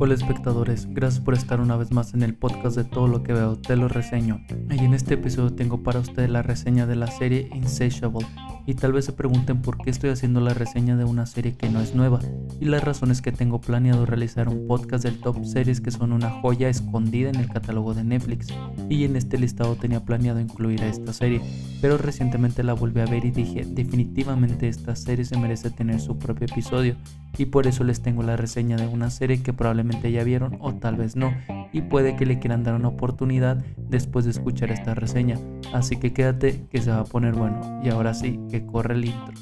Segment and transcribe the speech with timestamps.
[0.00, 3.32] Hola espectadores, gracias por estar una vez más en el podcast de todo lo que
[3.32, 4.40] veo, te lo reseño.
[4.70, 8.24] Y en este episodio tengo para ustedes la reseña de la serie Insatiable,
[8.68, 11.70] y tal vez se pregunten por qué estoy haciendo la reseña de una serie que
[11.70, 12.20] no es nueva.
[12.60, 16.12] Y la razón es que tengo planeado realizar un podcast del top series que son
[16.12, 18.48] una joya escondida en el catálogo de Netflix.
[18.90, 21.40] Y en este listado tenía planeado incluir a esta serie,
[21.80, 26.18] pero recientemente la volví a ver y dije, definitivamente esta serie se merece tener su
[26.18, 26.94] propio episodio.
[27.38, 30.74] Y por eso les tengo la reseña de una serie que probablemente ya vieron o
[30.74, 31.32] tal vez no,
[31.72, 35.36] y puede que le quieran dar una oportunidad después de escuchar esta reseña.
[35.72, 37.60] Así que quédate que se va a poner bueno.
[37.82, 39.34] Y ahora sí, que corre el intro.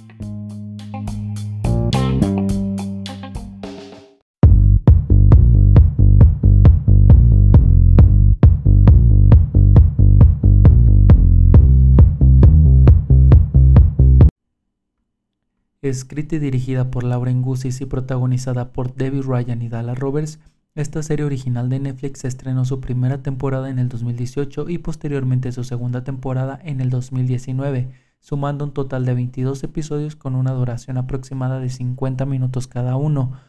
[15.83, 20.41] Escrita y dirigida por Lauren Gussis y protagonizada por Debbie Ryan y Dalla Roberts,
[20.77, 25.65] esta serie original de Netflix estrenó su primera temporada en el 2018 y posteriormente su
[25.65, 27.89] segunda temporada en el 2019,
[28.21, 33.41] sumando un total de 22 episodios con una duración aproximada de 50 minutos cada uno,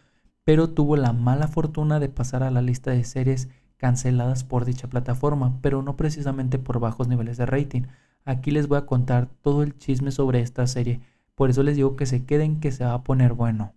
[0.45, 4.87] pero tuvo la mala fortuna de pasar a la lista de series canceladas por dicha
[4.87, 7.83] plataforma, pero no precisamente por bajos niveles de rating.
[8.23, 11.01] Aquí les voy a contar todo el chisme sobre esta serie,
[11.35, 13.73] por eso les digo que se queden que se va a poner bueno.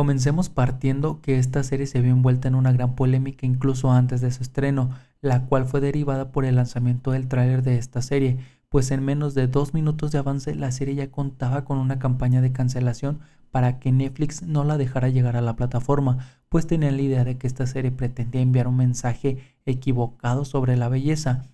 [0.00, 4.30] Comencemos partiendo que esta serie se vio envuelta en una gran polémica incluso antes de
[4.30, 4.88] su estreno,
[5.20, 8.38] la cual fue derivada por el lanzamiento del tráiler de esta serie,
[8.70, 12.40] pues en menos de dos minutos de avance la serie ya contaba con una campaña
[12.40, 13.18] de cancelación
[13.50, 16.16] para que Netflix no la dejara llegar a la plataforma,
[16.48, 20.88] pues tenían la idea de que esta serie pretendía enviar un mensaje equivocado sobre la
[20.88, 21.44] belleza.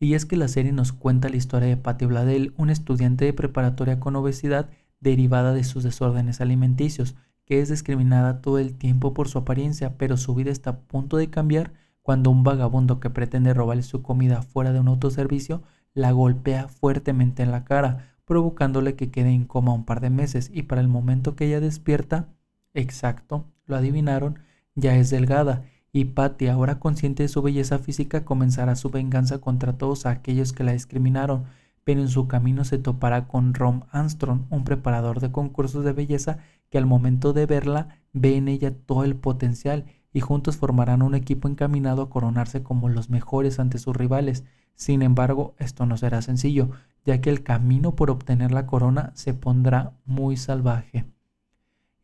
[0.00, 3.34] Y es que la serie nos cuenta la historia de Patty Bladel, un estudiante de
[3.34, 7.14] preparatoria con obesidad derivada de sus desórdenes alimenticios,
[7.48, 11.16] que es discriminada todo el tiempo por su apariencia, pero su vida está a punto
[11.16, 11.72] de cambiar
[12.02, 15.62] cuando un vagabundo que pretende robarle su comida fuera de un autoservicio
[15.94, 20.50] la golpea fuertemente en la cara, provocándole que quede en coma un par de meses.
[20.52, 22.28] Y para el momento que ella despierta,
[22.74, 24.40] exacto, lo adivinaron,
[24.74, 25.64] ya es delgada.
[25.90, 30.64] Y Patty, ahora consciente de su belleza física, comenzará su venganza contra todos aquellos que
[30.64, 31.44] la discriminaron,
[31.88, 36.36] pero en su camino se topará con Rom Armstrong, un preparador de concursos de belleza
[36.68, 41.14] que al momento de verla ve en ella todo el potencial y juntos formarán un
[41.14, 44.44] equipo encaminado a coronarse como los mejores ante sus rivales.
[44.74, 46.68] Sin embargo, esto no será sencillo,
[47.06, 51.06] ya que el camino por obtener la corona se pondrá muy salvaje.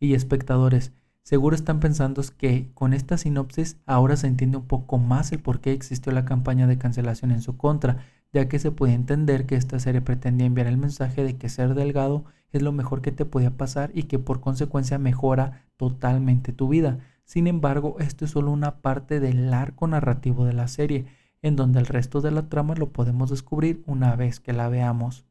[0.00, 0.94] Y espectadores,
[1.25, 5.61] seguro están pensando que con esta sinopsis ahora se entiende un poco más el por
[5.61, 7.99] qué existió la campaña de cancelación en su contra,
[8.34, 11.75] ya que se puede entender que esta serie pretendía enviar el mensaje de que ser
[11.75, 16.69] delgado es lo mejor que te podía pasar y que por consecuencia mejora totalmente tu
[16.69, 16.99] vida.
[17.25, 21.06] Sin embargo, esto es solo una parte del arco narrativo de la serie,
[21.43, 25.25] en donde el resto de la trama lo podemos descubrir una vez que la veamos.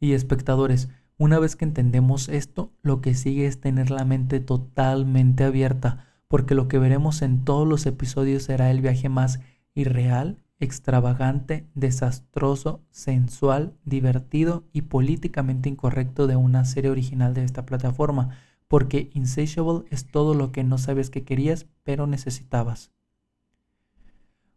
[0.00, 5.44] Y espectadores, una vez que entendemos esto, lo que sigue es tener la mente totalmente
[5.44, 9.40] abierta, porque lo que veremos en todos los episodios será el viaje más
[9.74, 18.30] irreal extravagante, desastroso, sensual, divertido y políticamente incorrecto de una serie original de esta plataforma,
[18.66, 22.90] porque Insatiable es todo lo que no sabes que querías, pero necesitabas.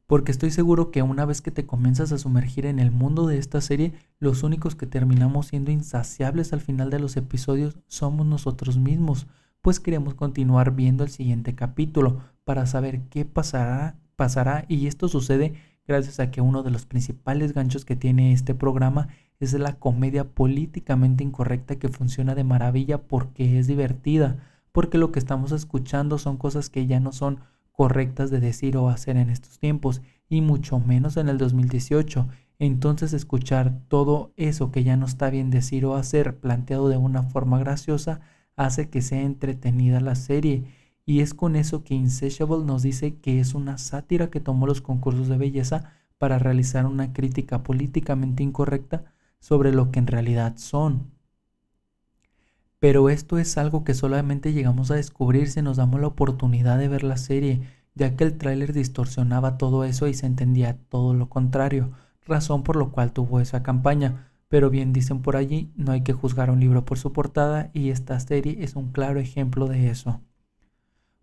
[0.08, 3.38] Porque estoy seguro que una vez que te comienzas a sumergir en el mundo de
[3.38, 8.78] esta serie, los únicos que terminamos siendo insaciables al final de los episodios somos nosotros
[8.78, 9.28] mismos,
[9.62, 15.54] pues queremos continuar viendo el siguiente capítulo para saber qué pasará, pasará y esto sucede
[15.92, 19.10] gracias a que uno de los principales ganchos que tiene este programa
[19.42, 24.38] es la comedia políticamente incorrecta que funciona de maravilla porque es divertida,
[24.72, 27.42] porque lo que estamos escuchando son cosas que ya no son
[27.74, 32.30] correctas de decir o hacer en estos tiempos, y mucho menos en el 2018.
[32.58, 37.24] Entonces escuchar todo eso que ya no está bien decir o hacer planteado de una
[37.24, 38.22] forma graciosa
[38.56, 40.64] hace que sea entretenida la serie
[41.06, 44.82] y es con eso que Insatiable nos dice que es una sátira que tomó los
[44.82, 49.06] concursos de belleza para realizar una crítica políticamente incorrecta
[49.40, 51.12] sobre lo que en realidad son.
[52.80, 56.88] Pero esto es algo que solamente llegamos a descubrir si nos damos la oportunidad de
[56.88, 57.62] ver la serie,
[57.96, 61.92] ya que el tráiler distorsionaba todo eso y se entendía todo lo contrario,
[62.26, 64.32] razón por lo cual tuvo esa campaña.
[64.48, 67.90] Pero bien dicen por allí, no hay que juzgar un libro por su portada y
[67.90, 70.22] esta serie es un claro ejemplo de eso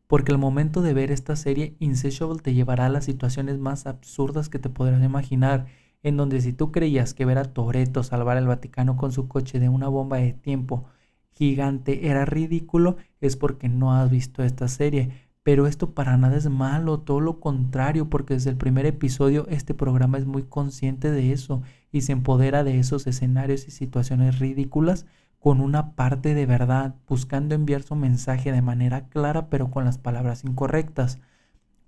[0.08, 4.48] porque el momento de ver esta serie, Insatiable te llevará a las situaciones más absurdas
[4.48, 5.66] que te podrás imaginar,
[6.02, 9.60] en donde si tú creías que ver a Toreto salvar al Vaticano con su coche
[9.60, 10.86] de una bomba de tiempo
[11.32, 15.10] gigante era ridículo, es porque no has visto esta serie.
[15.42, 19.74] Pero esto para nada es malo, todo lo contrario, porque desde el primer episodio este
[19.74, 21.62] programa es muy consciente de eso
[21.92, 25.06] y se empodera de esos escenarios y situaciones ridículas
[25.38, 29.98] con una parte de verdad, buscando enviar su mensaje de manera clara pero con las
[29.98, 31.18] palabras incorrectas,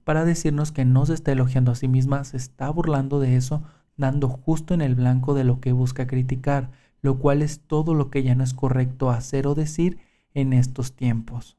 [0.04, 3.62] para decirnos que no se está elogiando a sí misma, se está burlando de eso,
[3.96, 6.70] dando justo en el blanco de lo que busca criticar,
[7.02, 9.98] lo cual es todo lo que ya no es correcto hacer o decir
[10.34, 11.56] en estos tiempos.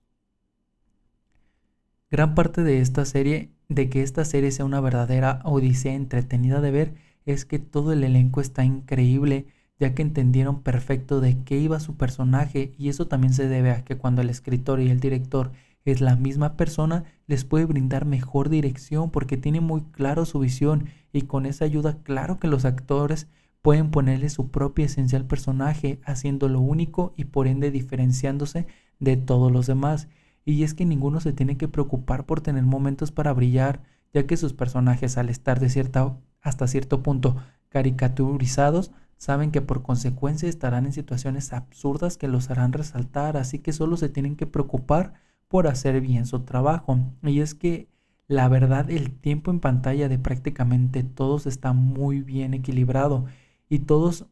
[2.10, 6.72] Gran parte de esta serie, de que esta serie sea una verdadera odisea entretenida de
[6.72, 6.96] ver,
[7.26, 9.46] es que todo el elenco está increíble,
[9.82, 13.84] ya que entendieron perfecto de qué iba su personaje y eso también se debe a
[13.84, 15.52] que cuando el escritor y el director
[15.86, 20.86] es la misma persona, les puede brindar mejor dirección porque tiene muy claro su visión
[21.12, 23.28] y con esa ayuda claro que los actores
[23.64, 28.68] pueden ponerle su propia esencia al personaje, haciéndolo único y por ende diferenciándose
[29.00, 30.08] de todos los demás.
[30.46, 33.82] Y es que ninguno se tiene que preocupar por tener momentos para brillar,
[34.14, 37.38] ya que sus personajes al estar de cierta hasta cierto punto
[37.70, 43.72] caricaturizados, saben que por consecuencia estarán en situaciones absurdas que los harán resaltar, así que
[43.72, 45.14] solo se tienen que preocupar
[45.48, 46.98] por hacer bien su trabajo.
[47.22, 47.88] Y es que
[48.28, 53.26] la verdad el tiempo en pantalla de prácticamente todos está muy bien equilibrado
[53.70, 54.26] y todos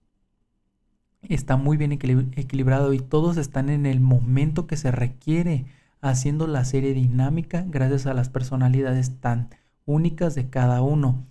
[1.21, 5.67] está muy bien equilibrado y todos están en el momento que se requiere
[6.01, 9.49] haciendo la serie dinámica gracias a las personalidades tan
[9.85, 11.27] únicas de cada uno.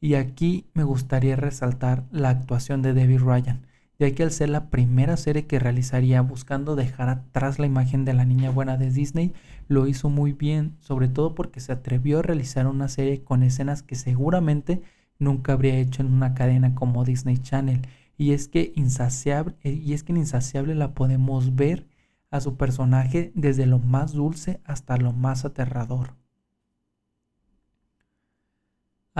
[0.00, 3.66] Y aquí me gustaría resaltar la actuación de David Ryan,
[3.98, 8.14] ya que al ser la primera serie que realizaría buscando dejar atrás la imagen de
[8.14, 9.34] la niña buena de Disney,
[9.68, 13.82] lo hizo muy bien, sobre todo porque se atrevió a realizar una serie con escenas
[13.82, 14.80] que seguramente
[15.18, 17.82] nunca habría hecho en una cadena como Disney Channel.
[18.16, 21.86] Y es que insaciable, y es que en Insaciable la podemos ver
[22.30, 26.14] a su personaje desde lo más dulce hasta lo más aterrador.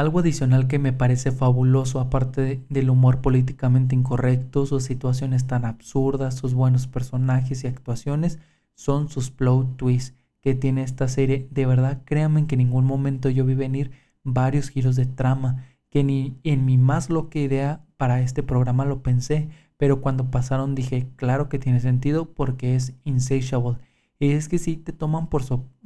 [0.00, 6.36] Algo adicional que me parece fabuloso, aparte del humor políticamente incorrecto, sus situaciones tan absurdas,
[6.36, 8.38] sus buenos personajes y actuaciones,
[8.72, 11.48] son sus plot twists que tiene esta serie.
[11.50, 13.90] De verdad, créanme que en ningún momento yo vi venir
[14.24, 19.02] varios giros de trama, que ni en mi más loca idea para este programa lo
[19.02, 23.76] pensé, pero cuando pasaron dije, claro que tiene sentido porque es insatiable.
[24.18, 25.42] Y es que sí te toman por,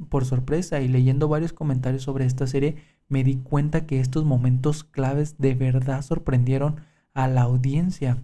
[0.07, 4.83] por sorpresa y leyendo varios comentarios sobre esta serie me di cuenta que estos momentos
[4.83, 6.81] claves de verdad sorprendieron
[7.13, 8.23] a la audiencia.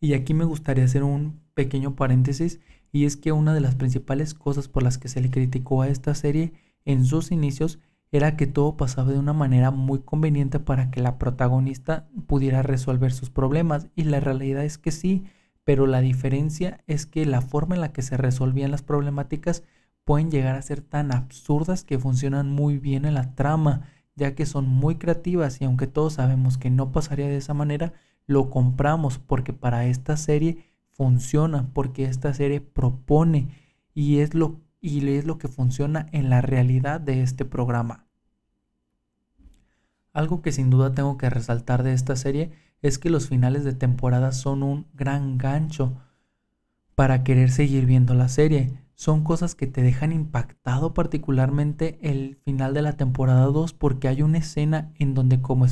[0.00, 2.60] Y aquí me gustaría hacer un pequeño paréntesis
[2.92, 5.88] y es que una de las principales cosas por las que se le criticó a
[5.88, 6.52] esta serie
[6.84, 7.78] en sus inicios
[8.12, 13.12] era que todo pasaba de una manera muy conveniente para que la protagonista pudiera resolver
[13.12, 15.24] sus problemas y la realidad es que sí,
[15.64, 19.62] pero la diferencia es que la forma en la que se resolvían las problemáticas
[20.10, 23.82] pueden llegar a ser tan absurdas que funcionan muy bien en la trama,
[24.16, 27.92] ya que son muy creativas y aunque todos sabemos que no pasaría de esa manera,
[28.26, 33.50] lo compramos porque para esta serie funciona, porque esta serie propone
[33.94, 38.08] y es lo y es lo que funciona en la realidad de este programa.
[40.12, 42.50] Algo que sin duda tengo que resaltar de esta serie
[42.82, 46.02] es que los finales de temporada son un gran gancho
[46.96, 48.79] para querer seguir viendo la serie.
[49.00, 54.20] Son cosas que te dejan impactado particularmente el final de la temporada 2 porque hay
[54.20, 55.64] una escena en donde, como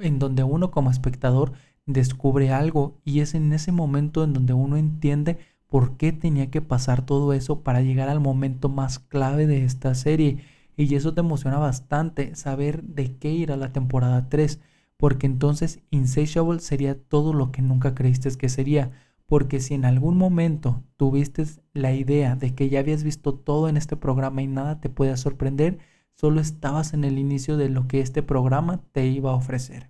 [0.00, 1.52] en donde uno como espectador
[1.84, 6.62] descubre algo y es en ese momento en donde uno entiende por qué tenía que
[6.62, 10.38] pasar todo eso para llegar al momento más clave de esta serie.
[10.74, 14.58] Y eso te emociona bastante saber de qué irá la temporada 3,
[14.96, 18.90] porque entonces Insatiable sería todo lo que nunca creíste que sería.
[19.30, 23.76] Porque si en algún momento tuviste la idea de que ya habías visto todo en
[23.76, 25.78] este programa y nada te puede sorprender,
[26.16, 29.88] solo estabas en el inicio de lo que este programa te iba a ofrecer.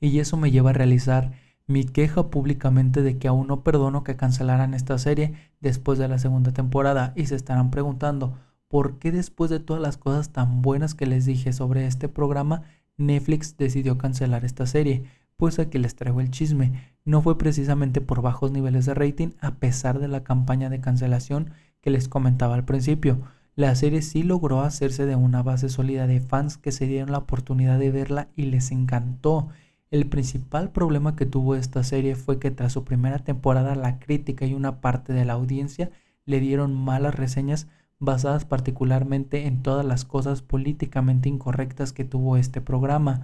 [0.00, 1.32] Y eso me lleva a realizar
[1.66, 6.20] mi queja públicamente de que aún no perdono que cancelaran esta serie después de la
[6.20, 10.94] segunda temporada y se estarán preguntando por qué después de todas las cosas tan buenas
[10.94, 12.62] que les dije sobre este programa,
[12.96, 15.02] Netflix decidió cancelar esta serie.
[15.36, 16.95] Pues aquí les traigo el chisme.
[17.06, 21.52] No fue precisamente por bajos niveles de rating a pesar de la campaña de cancelación
[21.80, 23.20] que les comentaba al principio.
[23.54, 27.18] La serie sí logró hacerse de una base sólida de fans que se dieron la
[27.18, 29.48] oportunidad de verla y les encantó.
[29.92, 34.44] El principal problema que tuvo esta serie fue que tras su primera temporada la crítica
[34.44, 35.90] y una parte de la audiencia
[36.24, 37.68] le dieron malas reseñas
[38.00, 43.22] basadas particularmente en todas las cosas políticamente incorrectas que tuvo este programa.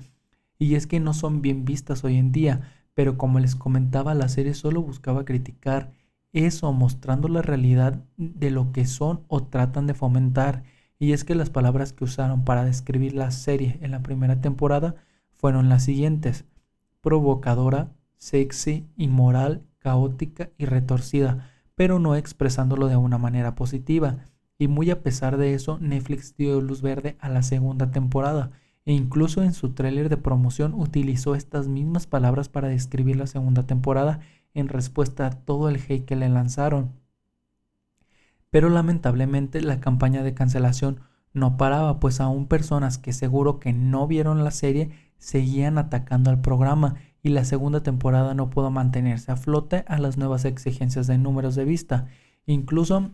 [0.56, 2.60] Y es que no son bien vistas hoy en día,
[2.94, 5.92] pero como les comentaba, la serie solo buscaba criticar
[6.32, 10.64] eso, mostrando la realidad de lo que son o tratan de fomentar.
[10.98, 14.94] Y es que las palabras que usaron para describir la serie en la primera temporada
[15.32, 16.44] fueron las siguientes.
[17.00, 24.18] Provocadora, sexy, inmoral, caótica y retorcida, pero no expresándolo de una manera positiva.
[24.58, 28.52] Y muy a pesar de eso, Netflix dio luz verde a la segunda temporada
[28.84, 33.66] e incluso en su tráiler de promoción utilizó estas mismas palabras para describir la segunda
[33.66, 34.20] temporada
[34.54, 36.92] en respuesta a todo el hate que le lanzaron.
[38.50, 41.00] Pero lamentablemente la campaña de cancelación
[41.32, 46.40] no paraba, pues aún personas que seguro que no vieron la serie seguían atacando al
[46.40, 51.16] programa y la segunda temporada no pudo mantenerse a flote a las nuevas exigencias de
[51.16, 52.08] números de vista.
[52.44, 53.12] Incluso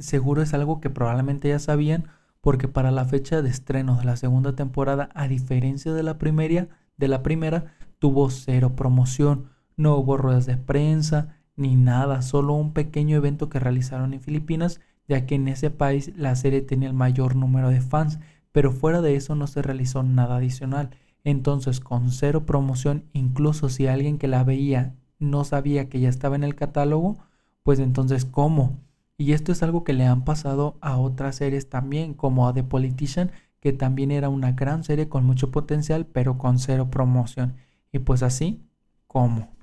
[0.00, 2.08] seguro es algo que probablemente ya sabían
[2.46, 6.68] porque para la fecha de estreno de la segunda temporada, a diferencia de la primera,
[6.96, 12.72] de la primera tuvo cero promoción, no hubo ruedas de prensa ni nada, solo un
[12.72, 16.94] pequeño evento que realizaron en Filipinas, ya que en ese país la serie tenía el
[16.94, 18.20] mayor número de fans,
[18.52, 20.90] pero fuera de eso no se realizó nada adicional.
[21.24, 26.36] Entonces, con cero promoción, incluso si alguien que la veía no sabía que ya estaba
[26.36, 27.18] en el catálogo,
[27.64, 28.85] pues entonces, ¿cómo?
[29.18, 32.64] Y esto es algo que le han pasado a otras series también, como a The
[32.64, 33.30] Politician,
[33.60, 37.56] que también era una gran serie con mucho potencial, pero con cero promoción.
[37.92, 38.62] Y pues así,
[39.06, 39.56] ¿cómo?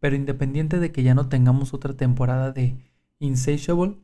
[0.00, 2.76] Pero independiente de que ya no tengamos otra temporada de
[3.20, 3.98] Insatiable,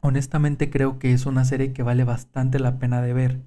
[0.00, 3.40] honestamente creo que es una serie que vale bastante la pena de ver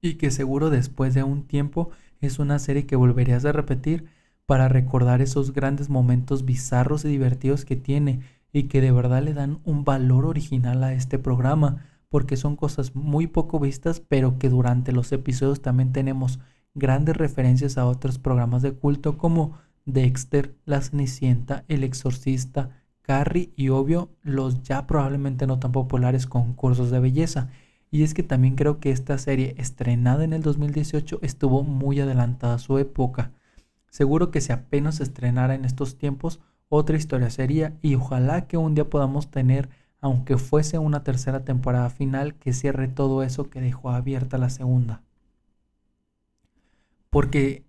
[0.00, 4.06] y que seguro después de un tiempo es una serie que volverías a repetir
[4.46, 8.20] para recordar esos grandes momentos bizarros y divertidos que tiene
[8.52, 12.94] y que de verdad le dan un valor original a este programa, porque son cosas
[12.94, 16.38] muy poco vistas, pero que durante los episodios también tenemos
[16.74, 22.70] grandes referencias a otros programas de culto como Dexter, La Cenicienta, El Exorcista,
[23.02, 27.50] Carrie y obvio los ya probablemente no tan populares concursos de belleza.
[27.90, 32.54] Y es que también creo que esta serie estrenada en el 2018 estuvo muy adelantada
[32.54, 33.30] a su época.
[33.94, 38.74] Seguro que si apenas estrenara en estos tiempos, otra historia sería y ojalá que un
[38.74, 39.68] día podamos tener,
[40.00, 45.04] aunque fuese una tercera temporada final, que cierre todo eso que dejó abierta la segunda.
[47.08, 47.62] Porque,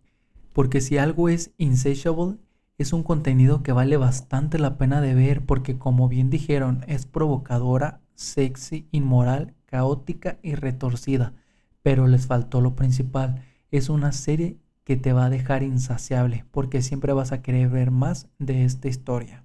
[0.51, 2.39] porque si algo es insatiable,
[2.79, 7.05] es un contenido que vale bastante la pena de ver porque como bien dijeron, es
[7.05, 11.33] provocadora, sexy, inmoral caótica y retorcida,
[11.83, 13.43] pero les faltó lo principal.
[13.69, 17.91] Es una serie que te va a dejar insaciable porque siempre vas a querer ver
[17.91, 19.43] más de esta historia.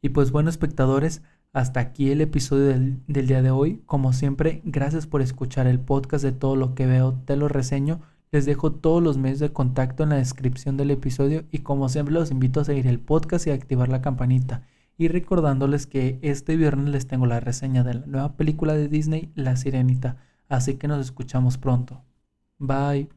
[0.00, 1.22] Y pues bueno espectadores,
[1.52, 3.82] hasta aquí el episodio del, del, día de hoy.
[3.84, 8.00] Como siempre, gracias por escuchar el podcast de todo lo que veo, te lo reseño.
[8.30, 12.14] Les dejo todos los medios de contacto en la descripción del episodio y como siempre
[12.14, 14.62] los invito a seguir el podcast y a activar la campanita
[14.98, 19.30] y recordándoles que este viernes les tengo la reseña de la nueva película de Disney,
[19.34, 20.16] La Sirenita,
[20.48, 22.05] así que nos escuchamos pronto.
[22.60, 23.08] Bye.